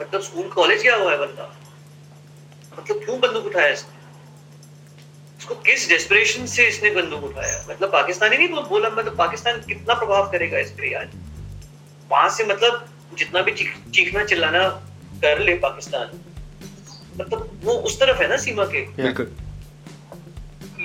मतलब 0.00 0.20
स्कूल 0.20 0.48
कॉलेज 0.48 0.82
गया 0.82 0.96
हुआ 0.96 1.10
है 1.12 1.18
बंदा? 1.18 1.44
मतलब 2.78 3.04
क्यों 3.04 3.18
बंदूक 3.20 3.44
उठाया 3.46 3.68
इसने? 3.68 4.02
उसको 5.38 5.54
किस 5.62 5.88
डेस्परेशन 5.88 6.46
से 6.46 6.66
इसने 6.68 6.90
बंदूक 6.90 7.24
उठाया? 7.24 7.64
मतलब 7.70 7.92
पाकिस्तानी 7.92 8.36
नहीं 8.36 8.62
बोला 8.64 8.90
मतलब 8.90 9.16
पाकिस्तान 9.16 9.60
कितना 9.60 9.94
प्रभाव 9.94 10.30
करेगा 10.32 10.58
इस 10.58 10.70
पे 10.70 10.92
यार? 10.92 11.10
वहाँ 12.10 12.28
से 12.30 12.44
मतलब 12.44 12.88
जितना 13.18 13.42
भी 13.42 13.52
चीखना 13.52 14.24
चिल्लाना 14.24 14.68
कर 15.22 15.38
ले 15.38 15.54
पाकिस्तान 15.58 16.20
मतलब 17.16 17.60
वो 17.64 17.72
उस 17.88 17.98
तरफ़ 18.00 18.22
है 18.22 18.28
ना 18.28 18.36
सीमा 18.36 18.64
के। 18.64 18.80
बिल्कुल। 18.96 19.36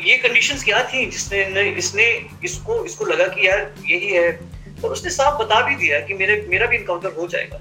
ये 0.05 0.17
कंडीशंस 0.17 0.63
क्या 0.63 0.83
थी 0.83 1.05
जिसने 1.05 1.69
इसने 1.71 2.05
इसको 2.43 2.83
इसको 2.85 3.05
लगा 3.05 3.27
कि 3.27 3.47
यार 3.47 3.59
यही 3.87 4.09
है। 4.09 4.29
और 4.83 4.91
उसने 4.91 5.09
साफ़ 5.11 5.37
बता 5.43 5.61
भी 5.61 5.75
दिया 5.75 5.99
कि 5.99 6.13
मेरे 6.13 6.45
मेरा 6.49 6.67
भी 6.67 6.77
इनकाउंटर 6.77 7.11
हो 7.13 7.27
जाएगा। 7.27 7.59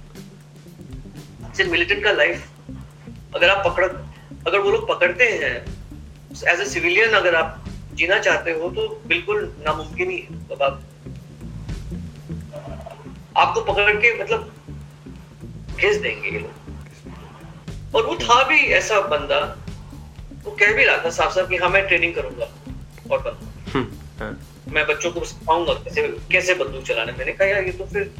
सिर्फ़ 1.54 1.70
मिलिटेंट 1.70 2.02
का 2.04 2.12
लाइफ 2.12 2.44
अगर 3.34 3.48
आप 3.50 3.64
पकड़ 3.66 3.86
अगर 4.46 4.58
वो 4.58 4.70
लोग 4.70 4.88
पकड़ते 4.88 5.24
हैं 5.24 5.54
एज 6.48 6.60
ए 6.60 6.64
सिविलियन 6.66 7.12
अगर 7.14 7.34
आप 7.34 7.64
जीना 7.94 8.18
चाहते 8.18 8.50
हो 8.50 8.68
तो 8.70 8.88
बिल्कुल 9.06 9.42
नामुमकिन 9.66 10.10
ही 10.10 10.18
है। 10.18 10.26
आप 10.62 10.82
आपको 13.36 13.60
पकड़ 13.62 13.96
के 13.96 14.12
मतलब 14.22 14.52
भेज 15.76 15.96
देंगे 15.96 16.30
ये 16.30 16.38
लोग। 16.38 17.94
और 17.96 18.06
वो 18.06 18.14
था 18.16 18.42
भी 18.44 18.58
ऐसा 18.74 19.00
बंदा 19.08 19.38
वो 20.44 20.50
कह 20.50 20.72
भी 20.76 20.84
रहा 20.84 21.04
था 21.04 21.10
साफ़ 21.10 21.32
साफ़ 21.34 21.48
कि 21.50 21.56
हाँ 21.56 21.68
मैं 21.70 21.86
ट्रेनिंग 21.88 22.14
करूँगा। 22.14 22.46
और 23.10 23.22
बनूँगा 23.22 23.72
हम्म, 23.72 23.86
हाँ, 24.18 24.32
मैं 24.72 24.86
बच्चों 24.86 25.10
को 25.10 25.24
सिखाऊँगा 25.24 25.72
कैसे 25.74 26.06
कैसे 26.32 26.54
बंदूक 26.54 26.84
चलाना 26.84 27.12
मैंने 27.18 27.32
कहा 27.32 27.48
यार 27.48 27.64
ये 27.64 27.72
तो 27.72 27.84
फिर 27.84 28.10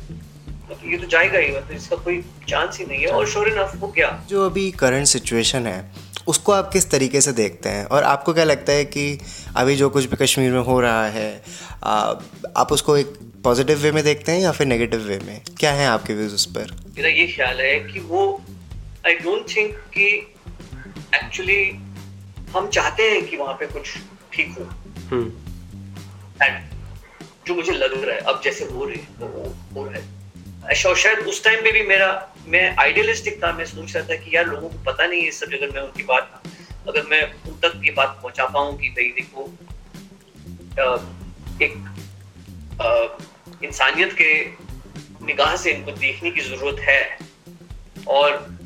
मतलब 0.71 0.91
ये 0.91 0.97
तो 0.99 1.07
जाएगा 1.07 1.39
ही 1.39 1.49
मतलब 1.49 1.77
इसका 1.77 1.97
कोई 1.97 2.21
चांस 2.49 2.79
ही 2.79 2.87
नहीं 2.87 3.01
है। 3.01 3.07
और 3.09 3.27
श्योर 3.29 3.49
इनफ 3.49 3.73
वो 3.77 3.89
गया 3.89 4.11
जो 4.29 4.45
अभी 4.47 4.71
करंट 4.81 5.07
सिचुएशन 5.07 5.67
है 5.67 5.79
उसको 6.29 6.53
आप 6.53 6.71
किस 6.73 6.91
तरीके 6.91 7.21
से 7.21 7.33
देखते 7.33 7.69
हैं? 7.69 7.85
और 7.85 8.03
आपको 8.05 8.33
क्या 8.35 8.45
लगता 8.45 8.73
है 8.73 8.85
कि 8.85 9.19
अभी 9.57 9.77
जो 9.77 9.89
कुछ 9.91 10.05
भी 10.05 10.17
कश्मीर 10.17 10.53
में 10.53 10.61
हो 10.63 10.81
रहा 10.81 11.07
है 11.09 11.43
आ, 11.85 12.15
आप 12.57 12.73
उसको 12.73 12.97
एक 12.97 13.15
पॉजिटिव 13.45 13.79
वे 13.79 13.93
में 13.93 14.03
देखते 14.05 14.33
हैं 14.33 14.41
या 14.41 14.53
फिर 14.53 14.67
नेगेटिव 14.67 15.01
वे 15.01 15.19
में? 15.19 15.41
क्या 15.59 15.73
है 15.73 15.87
आपके 15.87 16.15
व्यूज़ 16.15 16.35
उस 16.35 16.47
पर? 16.47 16.77
मेरा 16.97 17.09
ये 17.09 17.27
ख्याल 17.27 17.61
है 17.61 17.79
कि 17.81 18.01
वो 18.01 18.25
आई 19.07 19.15
डोंट 19.15 19.57
थिंक 19.57 19.75
कि 19.95 20.07
एक्चुअली 21.15 21.63
हम 22.57 22.69
चाहते 22.69 23.03
हैं 23.03 23.25
कि 23.27 23.37
वहाँ 23.37 23.55
पे 23.55 23.67
कुछ 23.67 23.97
ठीक 24.33 24.55
हो। 24.59 24.65
हम्म, 25.11 25.31
एंड 26.43 26.71
जो 27.47 27.55
मुझे 27.55 27.73
लग 27.73 28.05
रहा 28.05 28.15
है, 28.15 28.21
अब 28.23 28.41
जैसे 28.45 28.65
हो 28.65 28.85
रही 28.85 28.97
है, 28.97 29.07
वो 29.21 29.57
हो 29.75 29.85
रहा 29.89 29.95
है। 29.95 30.75
शा- 30.75 30.97
शायद 30.97 31.19
उस 31.19 31.45
टाइम 31.45 31.61
पे 31.61 31.73
भी 31.73 31.83
मेरा, 31.83 32.29
मैं 32.47 32.77
आइडियलिस्टिक 32.77 33.45
था, 33.45 33.53
मैं 33.53 33.65
सोच 33.65 33.97
रहा 33.97 34.09
था 34.09 34.17
कि 34.17 34.37
यार 34.37 34.47
लोगों 34.47 34.69
को 34.69 34.79
पता 34.79 35.07
नहीं 35.07 35.23
है 35.23 35.31
सब 35.31 35.47
अगर 35.47 35.71
मैं 35.71 35.83
उनकी 35.83 36.03
बात 36.03 36.43
अगर 36.89 37.03
मैं 37.03 37.23
उन 37.33 37.53
तक 37.53 37.81
ये 37.85 37.91
बात 37.91 38.19
पहुँचा 38.23 38.47
पाऊँ 38.47 38.79
कि 38.79 38.89
भाई 38.89 39.05
देखो 39.05 39.41
एक 41.63 41.75
इंसानियत 43.65 44.13
के 44.13 44.45
निगाह 45.27 45.57
से 45.57 45.71
इनको 45.71 45.93
देखने 45.93 46.31
की 46.31 46.41
ज़रूरत 46.41 46.77
है, 46.81 47.19
और 48.09 48.59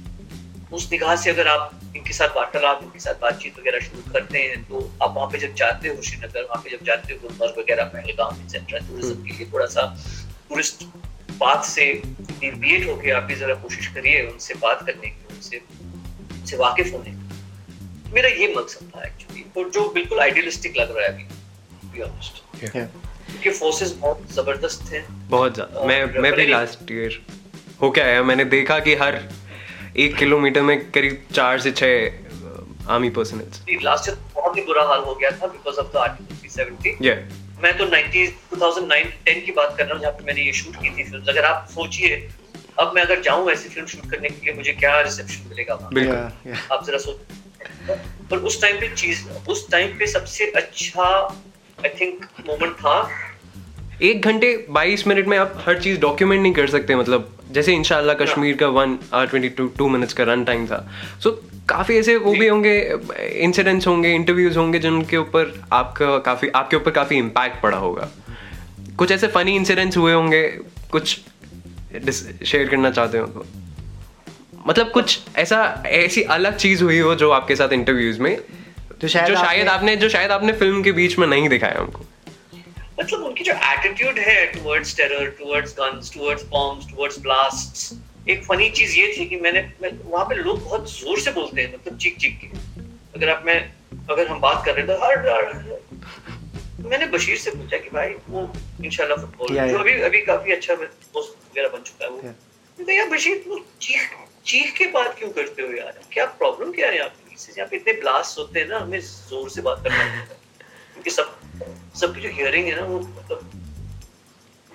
उस 0.72 0.92
निगाह 0.92 1.16
से 1.16 1.30
अगर 1.30 1.48
आप 1.48 1.81
इनके 1.96 2.12
साथ 2.12 2.36
वार्तालाप 2.36 2.82
इनके 2.82 3.00
साथ 3.00 3.20
बातचीत 3.22 3.58
वगैरह 3.58 3.80
शुरू 3.86 4.12
करते 4.12 4.38
हैं। 4.40 4.62
तो 4.64 4.78
आप 5.02 5.14
वहाँ 5.16 5.28
पे 5.30 5.38
जब 5.38 5.54
जाते 5.56 5.88
हो 5.88 6.02
श्रीनगर 6.02 6.42
वहाँ 6.42 6.62
पे 6.64 6.70
जब 6.70 6.84
जाते 6.86 7.12
हो 7.12 7.18
गुलमर्ग 7.22 7.58
वगैरह 7.58 7.84
पहलगाम 7.94 8.40
एक्सेट्रा 8.42 8.78
टूरिज़्म 8.88 9.24
के 9.24 9.36
लिए 9.36 9.46
थोड़ा 9.52 9.66
सा 9.74 9.82
टूरिस्ट 10.48 10.84
बात 11.38 11.64
से 11.64 11.84
डिविएट 12.14 12.88
होके 12.88 13.10
आप 13.12 13.22
भी 13.24 13.34
जरा 13.36 13.54
कोशिश 13.62 13.86
करिए 13.94 14.26
उनसे 14.26 14.54
बात 14.62 14.86
करने 14.86 15.08
की 15.08 15.34
उनसे 15.34 15.56
उनसे 15.58 16.56
वाकिफ 16.56 16.92
होने 16.92 17.10
की। 17.10 18.12
मेरा 18.14 18.28
ये 18.30 18.54
मकसद 18.56 18.90
था 18.94 19.04
एक्चुअली 19.06 19.44
और 19.56 19.70
जो 19.70 19.88
बिल्कुल 19.94 20.20
आइडियलिस्टिक 20.20 20.76
लग 20.78 20.96
रहा 20.96 21.04
है 21.04 21.12
अभी 21.12 21.24
क्योंकि 21.92 23.50
फोर्सेस 23.50 23.92
बहुत 24.00 24.32
ज़बरदस्त 24.32 24.80
थे 24.92 25.00
बहुत 25.30 25.54
ज़्यादा। 25.54 25.84
मैं 25.86 26.04
मैं 26.20 26.32
भी 26.34 26.46
लास्ट 26.46 26.90
ईयर 26.92 27.20
होके 27.80 28.00
आया। 28.00 28.22
मैंने 28.22 28.44
देखा 28.52 28.78
कि 28.80 28.94
हर 28.96 29.16
एक 29.96 30.16
किलोमीटर 30.16 30.62
में 30.62 30.90
करीब 30.90 31.22
चार 31.34 31.58
से 31.60 31.70
छह 31.72 32.92
आर्मी 32.92 33.08
पर्सनल्स 33.16 33.60
लास्ट 33.84 34.08
ईयर 34.08 34.18
बहुत 34.34 34.56
ही 34.56 34.62
बुरा 34.62 34.82
हाल 34.88 35.00
हो 35.00 35.14
गया 35.14 35.30
था 35.30 35.46
बिकॉज़ 35.46 35.76
ऑफ़ 35.78 35.92
द 35.92 35.96
आर्टिकल 35.96 36.48
370 36.48 37.04
ये 37.06 37.14
मैं 37.62 37.76
तो 37.78 37.84
90 37.86 38.22
2009 38.52 39.02
10 39.28 39.42
की 39.46 39.52
बात 39.58 39.74
कर 39.78 39.84
रहा 39.84 39.94
हूँ 39.94 40.02
जहाँ 40.02 40.12
पे 40.12 40.24
मैंने 40.26 40.42
ये 40.42 40.52
शूट 40.52 40.76
की 40.76 40.90
थी 40.90 41.04
फ़िल्म 41.10 41.24
अगर 41.28 41.44
आप 41.44 41.68
सोचिए 41.74 42.16
अब 42.80 42.92
मैं 42.94 43.02
अगर 43.02 43.20
जाऊँ 43.20 43.50
ऐसी 43.52 43.68
फ़िल्म 43.68 43.86
शूट 43.86 44.10
करने 44.10 44.28
के 44.28 44.46
लिए 44.46 44.54
मुझे 44.54 44.72
क्या 44.72 45.00
रिसेप्शन 45.00 45.48
मिलेगा 45.48 45.74
वहाँ? 45.74 45.90
बिल्कुल। 45.94 46.16
Yeah, 46.16 46.48
yeah. 46.48 46.72
आप 46.72 46.86
जरा 46.86 46.98
सोच 46.98 47.16
पर 48.30 48.36
उस 48.50 48.60
टाइम 48.62 48.80
पे 48.80 48.88
चीज़ 48.94 49.22
उस 49.50 49.70
टाइम 49.70 49.98
पे 49.98 50.06
सबसे 50.06 50.50
अच्छा 50.56 51.04
आई 51.84 51.88
थिंक 52.00 52.24
मोमेंट 52.46 52.74
था। 52.76 52.96
एक 54.02 54.24
घंटे 54.26 54.48
22 54.78 55.06
मिनट 55.06 55.26
में 55.26 55.36
आप 55.38 55.62
हर 55.66 55.80
चीज़ 55.82 56.00
डॉक्यूमेंट 56.00 56.42
नहीं 56.42 56.52
कर 56.52 56.66
सकते 56.70 56.96
मतलब 56.96 57.30
जैसे 57.52 57.74
इंशाल्लाह 57.74 58.14
कश्मीर 58.14 58.56
का 58.56 58.68
one 58.68 58.98
or 59.14 59.26
twenty 59.26 59.48
two 59.48 59.66
two 59.66 59.88
minutes 59.88 60.12
का 60.12 60.24
रन 60.24 60.44
टाइम 60.44 60.66
था। 60.66 60.90
सो 61.22 61.30
काफ़ी 61.68 61.98
ऐसे 61.98 62.16
वो 62.16 62.32
भी 62.32 62.48
होंगे 62.48 62.98
इंसिडेंट्स 63.32 63.86
होंगे 63.86 64.14
इंटरव्यूज़ 64.14 64.58
होंगे 64.58 64.78
जिनके 64.78 65.16
ऊपर 65.16 65.64
आपका 65.72 66.18
काफ़ी 66.18 66.48
आपके 66.48 66.76
ऊपर 66.76 66.90
काफ़ी 66.90 67.16
इम्पैक्ट 67.16 67.62
पड़ा 67.62 67.78
होगा। 67.78 68.08
कुछ 68.98 69.12
ऐसे 69.12 69.26
फनी 69.26 69.56
इंसिडेंट्स 69.56 69.96
हुए 69.96 70.12
होंगे 70.12 70.42
कुछ 70.92 71.20
शेयर 72.46 72.68
करना 72.68 72.90
चाहते 72.90 73.18
हो 73.18 73.26
तो। 73.26 73.46
मतलब 74.66 74.90
कुछ 74.90 75.20
ऐसा 75.36 75.82
ऐसी 75.86 76.22
अलग 76.22 76.56
चीज़ 76.56 76.84
हुई 76.84 76.98
हो 76.98 77.14
जो 77.14 77.30
आपके 77.30 77.56
साथ 77.56 77.72
इंटरव्यूज़ 77.72 78.20
में 78.20 78.40
तो 79.00 79.08
शायद 79.08 79.26
जो 79.26 79.34
शायद 79.34 79.68
आपने- 79.68 79.68
आपने 79.68 79.96
जो 79.96 80.08
शायद 80.08 80.30
आपने 80.30 80.52
फ़िल्म 80.52 80.82
के 80.82 80.92
बीच 80.92 81.18
में 81.18 81.26
नहीं 81.26 81.48
दिखाया 81.48 81.80
हमको। 81.80 82.00
मतलब 83.02 83.24
उनकी 83.26 83.44
जो 83.44 83.52
एटीट्यूड 83.52 84.18
है 84.18 84.46
towards 84.52 84.96
terror 84.96 85.30
towards 85.38 85.74
guns 85.78 86.12
towards 86.14 86.44
bombs 86.50 86.88
towards 86.90 87.18
blasts 87.20 87.92
एक 88.28 88.44
फनी 88.44 88.68
चीज़ 88.70 88.96
ये 88.96 89.06
थी 89.16 89.24
कि 89.28 89.36
मैंने 89.36 89.60
मैं, 89.82 89.90
वहाँ 90.04 90.24
पे 90.24 90.34
लोग 90.34 90.62
बहुत 90.64 90.90
ज़ोर 90.90 91.18
से 91.20 91.30
बोलते 91.32 91.62
हैं 91.62 91.74
मतलब 91.74 91.98
चीख 91.98 92.18
चीख 92.18 92.38
के। 92.40 92.48
अगर 93.16 93.28
आप 93.30 93.42
मैं 93.46 93.58
अगर 94.10 94.28
हम 94.28 94.40
बात 94.40 94.64
कर 94.66 94.74
रहे 94.74 94.86
थे 94.88 94.92
हर 95.00 95.28
हर 95.28 95.44
मैंने 96.90 97.06
बशीर 97.06 97.36
से 97.38 97.50
पूछा 97.50 97.78
कि 97.78 97.90
भाई 97.90 98.14
वो 98.28 98.40
इंशाल्लाह 98.84 99.18
फुटबॉल 99.18 99.48
जो. 99.68 99.78
अभी 99.78 99.92
अभी 100.02 100.20
काफ़ी 100.26 100.52
अच्छा 100.52 100.74
दोस्त 100.74 101.36
वगैरह 101.50 101.68
बन 101.68 101.82
चुका 101.82 102.04
है 102.04 102.10
वो। 102.10 102.18
कहा, 102.18 102.92
यार 102.92 103.08
बशीर 103.08 103.44
वो 103.48 103.58
चीख 103.80 104.16
चीख 104.46 104.72
के 104.76 104.86
बात 104.92 105.18
क्यों 105.18 105.30
करते 105.30 105.62
हो 105.62 105.72
यार? 105.72 106.00
क्या 106.12 106.24
प्रॉब्लम 106.38 106.72
क्या 106.72 106.88
है 106.90 107.10
इससे 107.32 107.52
यहाँ 107.52 107.68
पे 107.68 107.76
इतने 107.76 107.92
ब्लास्ट 108.00 108.38
होते 108.38 108.60
हैं 108.60 108.68
ना 108.68 108.78
हमें 108.78 109.00
ज़ोर 109.00 109.50
से 109.50 109.62
बात 109.62 109.82
करना 109.84 109.98
पड़ता 109.98 110.34
है। 110.34 110.40
क्योंकि 110.92 111.10
सब 111.10 111.38
सबकी 112.00 112.20
जो 112.20 112.28
हियरिंग 112.28 112.66
है 112.68 112.76
ना 112.76 112.84
वो 112.84 112.98
मतलब 113.00 113.50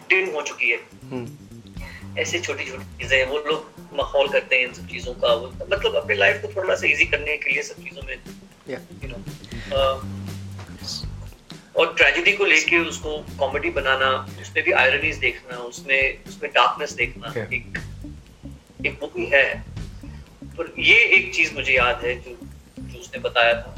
डिम 0.10 0.30
हो 0.36 0.42
चुकी 0.42 0.70
है 0.72 0.78
हम्म, 1.12 2.18
ऐसे 2.20 2.40
छोटी 2.40 2.66
छोटी 2.66 2.84
चीज़ें 3.00 3.18
हैं 3.18 3.26
वो 3.28 3.38
लोग 3.48 3.96
माहौल 3.98 4.28
करते 4.30 4.56
हैं 4.56 4.68
इन 4.68 4.74
सब 4.74 4.88
चीज़ों 4.88 5.14
का 5.14 5.34
वो 5.34 5.48
मतलब 5.62 5.96
अपने 5.96 6.16
लाइफ 6.16 6.42
को 6.42 6.54
थोड़ा 6.56 6.76
सा 6.76 6.88
इजी 6.88 7.06
करने 7.06 7.38
के 7.38 7.54
लिए 7.54 7.64
सब 7.64 7.84
चीज़ों 7.84 8.04
में 8.08 8.18
yeah. 8.68 8.82
और 11.76 11.94
ट्रेजिडी 11.94 12.32
को 12.34 12.46
लेके 12.46 12.78
उसको 12.80 13.18
कॉमेडी 13.40 13.70
बनाना 13.70 14.10
उसमें 14.42 14.64
भी 14.66 14.72
आयरनीज 14.84 15.18
देखना 15.18 15.58
उसमें 15.64 16.24
उसमें 16.28 16.52
डार्कनेस 16.52 16.94
देखना. 16.94 17.34
एक 17.56 17.78
एक 18.86 18.98
वो 19.02 19.08
भी 19.16 19.26
है 19.26 19.44
पर 20.58 20.74
ये 20.80 20.96
एक 21.18 21.34
चीज़ 21.36 21.54
मुझे 21.54 21.74
याद 21.74 22.04
है 22.04 22.16
जो 22.22 22.38
जो 22.80 23.00
उसने 23.00 23.20
बताया 23.20 23.54
था 23.54 23.76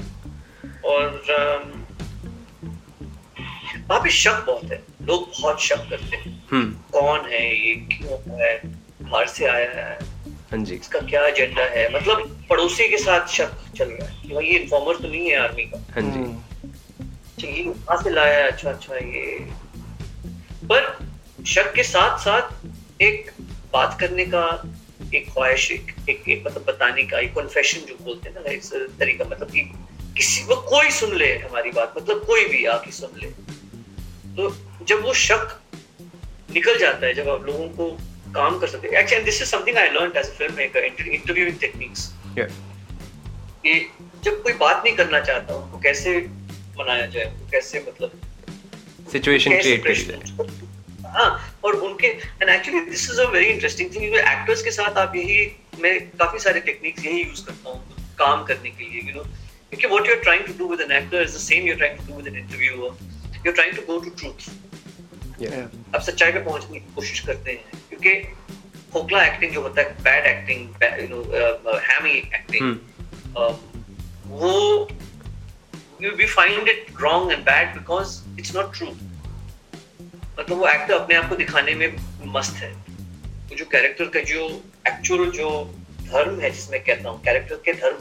और 0.86 1.30
अम, 1.32 1.79
वहाँ 3.90 4.02
पे 4.02 4.10
शक 4.10 4.44
बहुत 4.48 4.64
है। 4.64 4.84
लोग 5.02 5.32
बहुत 5.42 5.62
शक 5.62 5.78
करते 5.78 6.16
हैं। 6.16 6.48
हम्म। 6.52 6.72
कौन 6.72 7.20
है 7.20 7.68
ये 7.68 7.76
क्यों 7.76 8.40
है 8.40 8.62
बाहर 9.02 9.28
से 9.28 9.46
आया 9.46 9.72
है। 9.72 10.00
हाँ 10.52 10.64
जी। 10.64 10.76
इसका 10.76 11.00
क्या 11.00 11.28
एजेंडा 11.28 11.64
है? 11.64 11.94
मतलब 11.94 12.46
पड़ोसी 12.50 12.90
के 12.90 12.98
साथ 12.98 13.28
शक 13.28 13.52
चल 13.78 13.86
रहा 13.86 14.10
है 14.10 14.28
कि 14.28 14.34
भाई 14.34 14.46
ये 14.46 14.58
इन्फॉर्मर 14.60 14.96
तो 14.96 15.08
नहीं 15.08 15.30
है 15.30 15.40
आर्मी 15.40 15.64
का। 15.64 15.78
हाँ 15.78 16.02
जी। 16.02 16.20
हम्म, 16.20 16.38
अच्छा 17.04 17.48
ये 17.48 17.64
कहाँ 17.64 18.04
से 18.04 18.10
लाया 18.10 18.38
है? 18.38 18.52
अच्छा 18.52 18.70
अच्छा 18.70 18.96
ये। 18.96 19.48
पर 20.64 21.10
शक 21.48 21.74
के 21.74 21.84
साथ 21.84 22.18
साथ 22.18 22.68
एक 23.02 23.32
बात 23.74 23.98
करने 24.00 24.26
का 24.26 24.64
एक 25.16 25.32
ख्वाहिश 25.34 25.72
एक, 25.72 25.96
एक, 26.10 26.24
एक 26.30 26.44
मतलब 26.48 26.66
बताने 26.68 27.04
का 27.04 27.20
एक 27.20 27.34
कन्फेशन 27.34 27.80
जो 27.80 27.98
बोलते 28.02 28.30
हैं 28.30 28.36
ना 28.36 28.52
इस 28.52 28.74
तरीका 28.74 29.26
मतलब 29.26 29.52
कि 29.52 29.72
किसी 30.18 30.44
वो 30.44 30.56
कोई 30.56 30.90
सुन 30.90 31.16
ले 31.18 31.38
हमारी 31.38 31.72
बात 31.72 31.94
मतलब 31.98 32.18
कोई 32.18 32.46
भी 32.46 32.66
आके 32.66 32.92
सुन 32.92 33.10
ले। 33.24 33.49
तो 34.40 34.86
जब 34.86 35.02
वो 35.04 35.14
शक 35.22 35.60
निकल 36.54 36.78
जाता 36.80 37.06
है 37.06 37.14
जब 37.14 37.30
आप 37.30 37.44
लोगों 37.46 37.68
को 37.78 37.90
काम 38.36 38.60
कर 38.60 38.68
सकते 38.68 38.88
हैं। 38.88 39.00
Actually 39.00 39.24
this 39.26 39.42
is 39.42 39.50
something 39.50 39.78
I 39.78 39.90
learn 39.90 40.18
as 40.18 40.26
a 40.26 40.34
film 40.38 40.56
maker 40.56 40.84
interviewing 40.86 41.58
techniques 41.62 42.08
कि 42.38 43.74
जब 44.24 44.42
कोई 44.44 44.54
बात 44.62 44.82
नहीं 44.86 44.96
करना 44.96 45.20
चाहता 45.20 45.56
उनको 45.56 45.80
कैसे 45.80 46.18
मनाया 46.80 47.06
जाए 47.16 47.26
उनको 47.26 47.50
कैसे 47.52 47.84
मतलब 47.88 48.12
सिचुएशन 49.12 49.58
क्रिएट 49.60 49.84
करी 49.84 50.68
हाँ 51.16 51.30
और 51.66 51.76
उनके 51.90 52.08
and 52.08 52.50
actually 52.50 52.80
this 52.90 53.10
is 53.12 53.22
a 53.22 53.30
very 53.32 53.50
interesting 53.50 53.94
thing 53.96 54.16
actors 54.16 54.64
के 54.64 54.72
साथ 54.72 54.98
आप 55.04 55.16
यही 55.16 55.46
मैं 55.84 55.94
काफ़ी 56.18 56.40
सारे 56.40 56.60
टेक्निक्स 56.62 57.06
यही 57.06 57.22
यूज़ 57.22 57.46
करता 57.46 57.70
हूँ 57.70 58.08
काम 58.20 58.44
करने 58.46 58.70
के 58.70 58.84
लिए 58.84 59.02
यू 59.02 59.16
नो 59.16 59.24
क्योंकि 59.24 59.88
what 59.88 60.08
you 60.08 60.16
are 60.16 60.22
trying 60.24 60.46
to 60.48 60.54
do 60.58 60.70
with 60.72 60.82
an 60.82 60.98
actor 60.98 61.22
is 61.22 61.36
the 61.36 61.40
same 61.42 61.68
you 61.68 61.74
are 61.74 61.78
trying 61.78 61.98
to 61.98 62.06
do 62.08 62.18
with 62.18 62.28
an 62.28 62.40
interviewer 62.40 63.09
you 63.46 63.52
trying 63.52 63.76
to 63.76 63.82
go 63.88 64.00
to 64.00 64.10
truth 64.22 64.40
yeah. 65.42 65.66
आप 65.96 66.02
सच्चाई 66.02 66.32
पे 66.32 66.40
पहुँचने 66.40 66.80
की 66.80 66.94
कोशिश 66.96 67.20
करते 67.28 67.52
हैं 67.52 67.82
क्योंकि 67.90 68.14
खोखला 68.94 69.26
एक्टिंग 69.26 69.52
जो 69.54 69.62
होता 69.62 69.82
है 69.82 70.04
bad 70.04 70.26
acting 70.26 70.62
you 71.02 71.08
know 71.10 71.78
hammy 71.90 72.18
acting 72.40 72.66
वो 74.28 74.56
you 76.02 76.12
we 76.20 76.26
find 76.32 76.70
it 76.72 76.92
wrong 77.00 77.26
and 77.36 77.42
bad 77.48 77.72
because 77.78 78.12
it's 78.42 78.52
not 78.58 78.68
true. 78.76 78.92
मतलब 80.40 80.58
वो 80.58 80.68
एक्टर 80.68 80.94
अपने 80.94 81.16
आप 81.16 81.30
को 81.30 81.36
दिखाने 81.36 81.74
में 81.76 81.88
मस्त 82.36 82.56
है। 82.58 82.70
वो 82.72 83.56
जो 83.56 83.66
कैरेक्टर 83.72 84.06
का 84.14 84.20
जो 84.30 84.46
एक्चुअल 84.88 85.32
जो 85.38 85.50
धर्म 86.04 86.40
है 86.42 86.52
जिसमें 86.52 86.80
कहता 86.84 87.10
हूँ 87.10 87.22
कैरेक्टर 87.24 87.56
के 87.66 87.74
धर्म। 87.82 88.00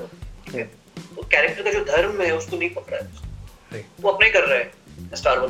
वो 1.16 1.22
कैरेक्टर 1.32 1.62
का 1.62 1.70
जो 1.78 1.84
धर्म 1.84 2.22
है 2.22 2.30
उसको 2.36 2.56
नहीं 2.56 2.70
पकड़ा 2.74 2.98
है। 2.98 3.84
वो 4.00 4.10
अपने 4.10 4.26
ही 4.26 4.32
कर 4.32 4.44
रहा 4.44 4.58
है। 4.58 4.70
स्टार 5.14 5.40
बन 5.40 5.48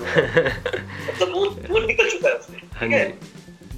मतलब 1.08 1.28
वो 1.34 1.44
वो 1.70 1.86
निकल 1.86 2.10
चुका 2.10 2.28
है 2.28 2.34
उसमें 2.34 2.58
हाँ 2.58 2.80
ठीक 2.80 2.92
है 2.92 3.04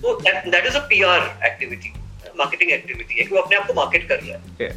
तो 0.03 0.15
that 0.25 0.67
is 0.67 0.77
a 0.77 0.87
PR 0.89 1.21
activity 1.47 1.93
marketing 2.39 2.71
activity 2.73 3.15
है 3.15 3.25
कि 3.25 3.35
वो 3.35 3.41
अपने 3.41 3.57
आप 3.57 3.67
को 3.67 3.75
मार्केट 3.75 4.09
कर 4.09 4.21
रहा 4.23 4.33
है. 4.61 4.69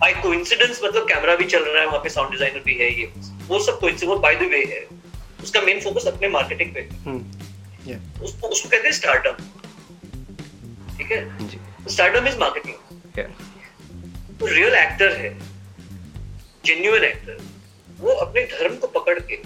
बाय 0.00 0.12
कोइंसिडेंस 0.22 0.80
मतलब 0.84 1.06
कैमरा 1.08 1.34
भी 1.36 1.44
चल 1.52 1.62
रहा 1.64 1.80
है 1.80 1.86
वहाँ 1.86 2.00
पे 2.04 2.08
साउंड 2.10 2.30
डिज़ाइनर 2.30 2.62
भी 2.64 2.74
है 2.78 2.88
ये 3.00 3.06
वो 3.48 3.58
सब। 3.66 3.78
कोइंसिडेंस 3.80 4.08
वो 4.10 4.16
बाय 4.24 4.34
द 4.34 4.48
वे 4.50 4.64
है। 4.72 4.80
उसका 5.42 5.60
मेन 5.60 5.80
फोकस 5.80 6.06
अपने 6.06 6.28
मार्केटिंग 6.28 6.74
पे 6.74 6.80
है। 6.80 6.88
हम्म 7.04 7.22
yeah. 7.86 8.22
उसको 8.24 8.48
उसको 8.48 8.68
कहते 8.68 8.88
हैं 8.88 8.92
स्टार्टअप 8.94 9.36
ठीक 10.98 11.12
है? 11.12 11.48
जी. 11.48 11.58
Startup 11.90 12.26
is 12.26 12.38
marketing 12.38 12.76
real 14.42 14.74
actor 14.74 15.16
है 15.16 15.30
जेन्युइन 16.64 17.04
एक्टर 17.04 17.38
वो 18.00 18.12
अपने 18.24 18.44
धर्म 18.52 18.76
को 18.76 18.86
पकड़ 18.98 19.18
के 19.20 19.36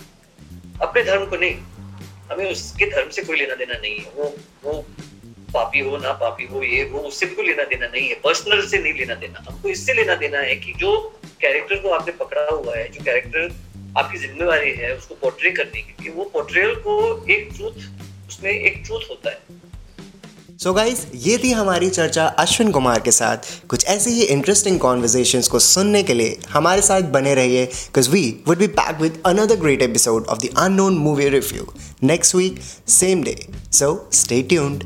अपने 0.82 1.04
धर्म 1.04 1.26
को 1.26 1.36
नहीं। 1.36 1.54
हमें 2.32 2.50
उसके 2.50 2.86
धर्म 2.86 3.08
से 3.08 3.22
कोई 3.22 3.36
लेना 3.36 3.54
देना 3.54 3.74
नहीं 3.74 3.98
है। 3.98 4.10
वो 4.16 4.36
वो 4.64 4.86
पापी 5.54 5.78
हो, 5.78 5.96
ना 5.96 6.12
पापी 6.12 6.44
हो, 6.44 6.62
ये 6.62 6.84
वो, 6.84 6.98
उससे 6.98 7.26
भी 7.26 7.34
कोई 7.34 7.46
लेना 7.46 7.62
देना 7.62 7.86
नहीं 7.86 8.08
है। 8.08 8.14
पर्सनल 8.14 8.66
से 8.66 8.78
नहीं 8.78 8.92
लेना 8.92 9.14
देना। 9.14 9.44
हमको 9.50 9.68
इससे 9.68 9.94
लेना 9.94 10.14
देना 10.14 10.38
है 10.38 10.56
कि 10.56 10.72
जो 10.72 11.20
कैरेक्टर 11.40 11.76
को 11.76 11.88
आपने 11.88 12.12
पकड़ा 12.12 12.56
हुआ 12.56 12.76
है, 12.76 12.88
जो 12.88 13.04
कैरेक्टर 13.04 13.54
आपकी 13.98 14.18
जिम्मेवारी 14.18 14.70
है, 14.70 14.96
उसको 14.96 15.14
पोर्ट्रे 15.14 15.50
करने 15.50 15.82
की 15.82 16.10
वो 16.10 16.24
पोर्ट्रेल 16.24 16.74
को 16.74 17.26
एक 17.30 17.48
ट्रूथ 17.56 17.72
उसमें 18.28 18.50
एक 18.50 18.82
ट्रूथ 18.86 19.00
होता 19.10 19.30
है। 19.30 19.38
सो 20.64 20.70
so 20.70 20.76
गाइस 20.76 21.06
ये 21.14 21.38
थी 21.38 21.50
हमारी 21.52 21.90
चर्चा 21.90 22.26
अश्विन 22.26 22.70
कुमार 22.70 23.00
के 23.00 23.10
साथ। 23.10 23.36
कुछ 23.68 23.86
ऐसे 23.86 24.10
ही 24.10 24.22
इंटरेस्टिंग 24.22 24.80
कॉन्वर्जेशंस 24.80 25.48
को 25.48 25.58
सुनने 25.58 26.02
के 26.02 26.14
लिए 26.14 26.38
हमारे 26.50 26.82
साथ 26.82 27.02
बने 27.02 27.34
रहिए 27.34 27.66
because 27.66 28.10
we 28.10 28.44
would 28.48 28.58
be 28.58 28.66
back 28.66 29.00
with 29.00 29.22
another 29.26 29.56
great 29.56 29.82
episode 29.82 30.26
of 30.26 30.38
the 30.38 30.48
unknown 30.58 30.94
movie 30.94 31.28
review 31.28 31.74
next 32.02 32.34
week 32.34 32.60
same 32.88 33.22
day 33.22 33.48
so 33.72 34.10
stay 34.12 34.42
tuned 34.42 34.84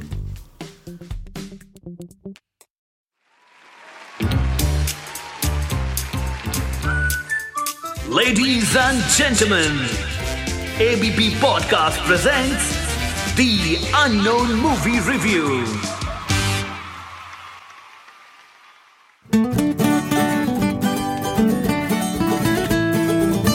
Ladies 8.18 8.76
and 8.76 9.02
gentlemen, 9.16 9.78
ABP 10.78 11.28
Podcast 11.40 12.04
presents 12.06 12.77
The 13.38 13.78
Unknown 13.95 14.57
Movie 14.57 14.99
Review. 14.99 15.64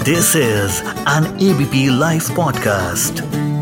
This 0.06 0.36
is 0.36 0.82
an 1.06 1.36
ABP 1.38 1.90
Life 1.90 2.30
Podcast. 2.30 3.53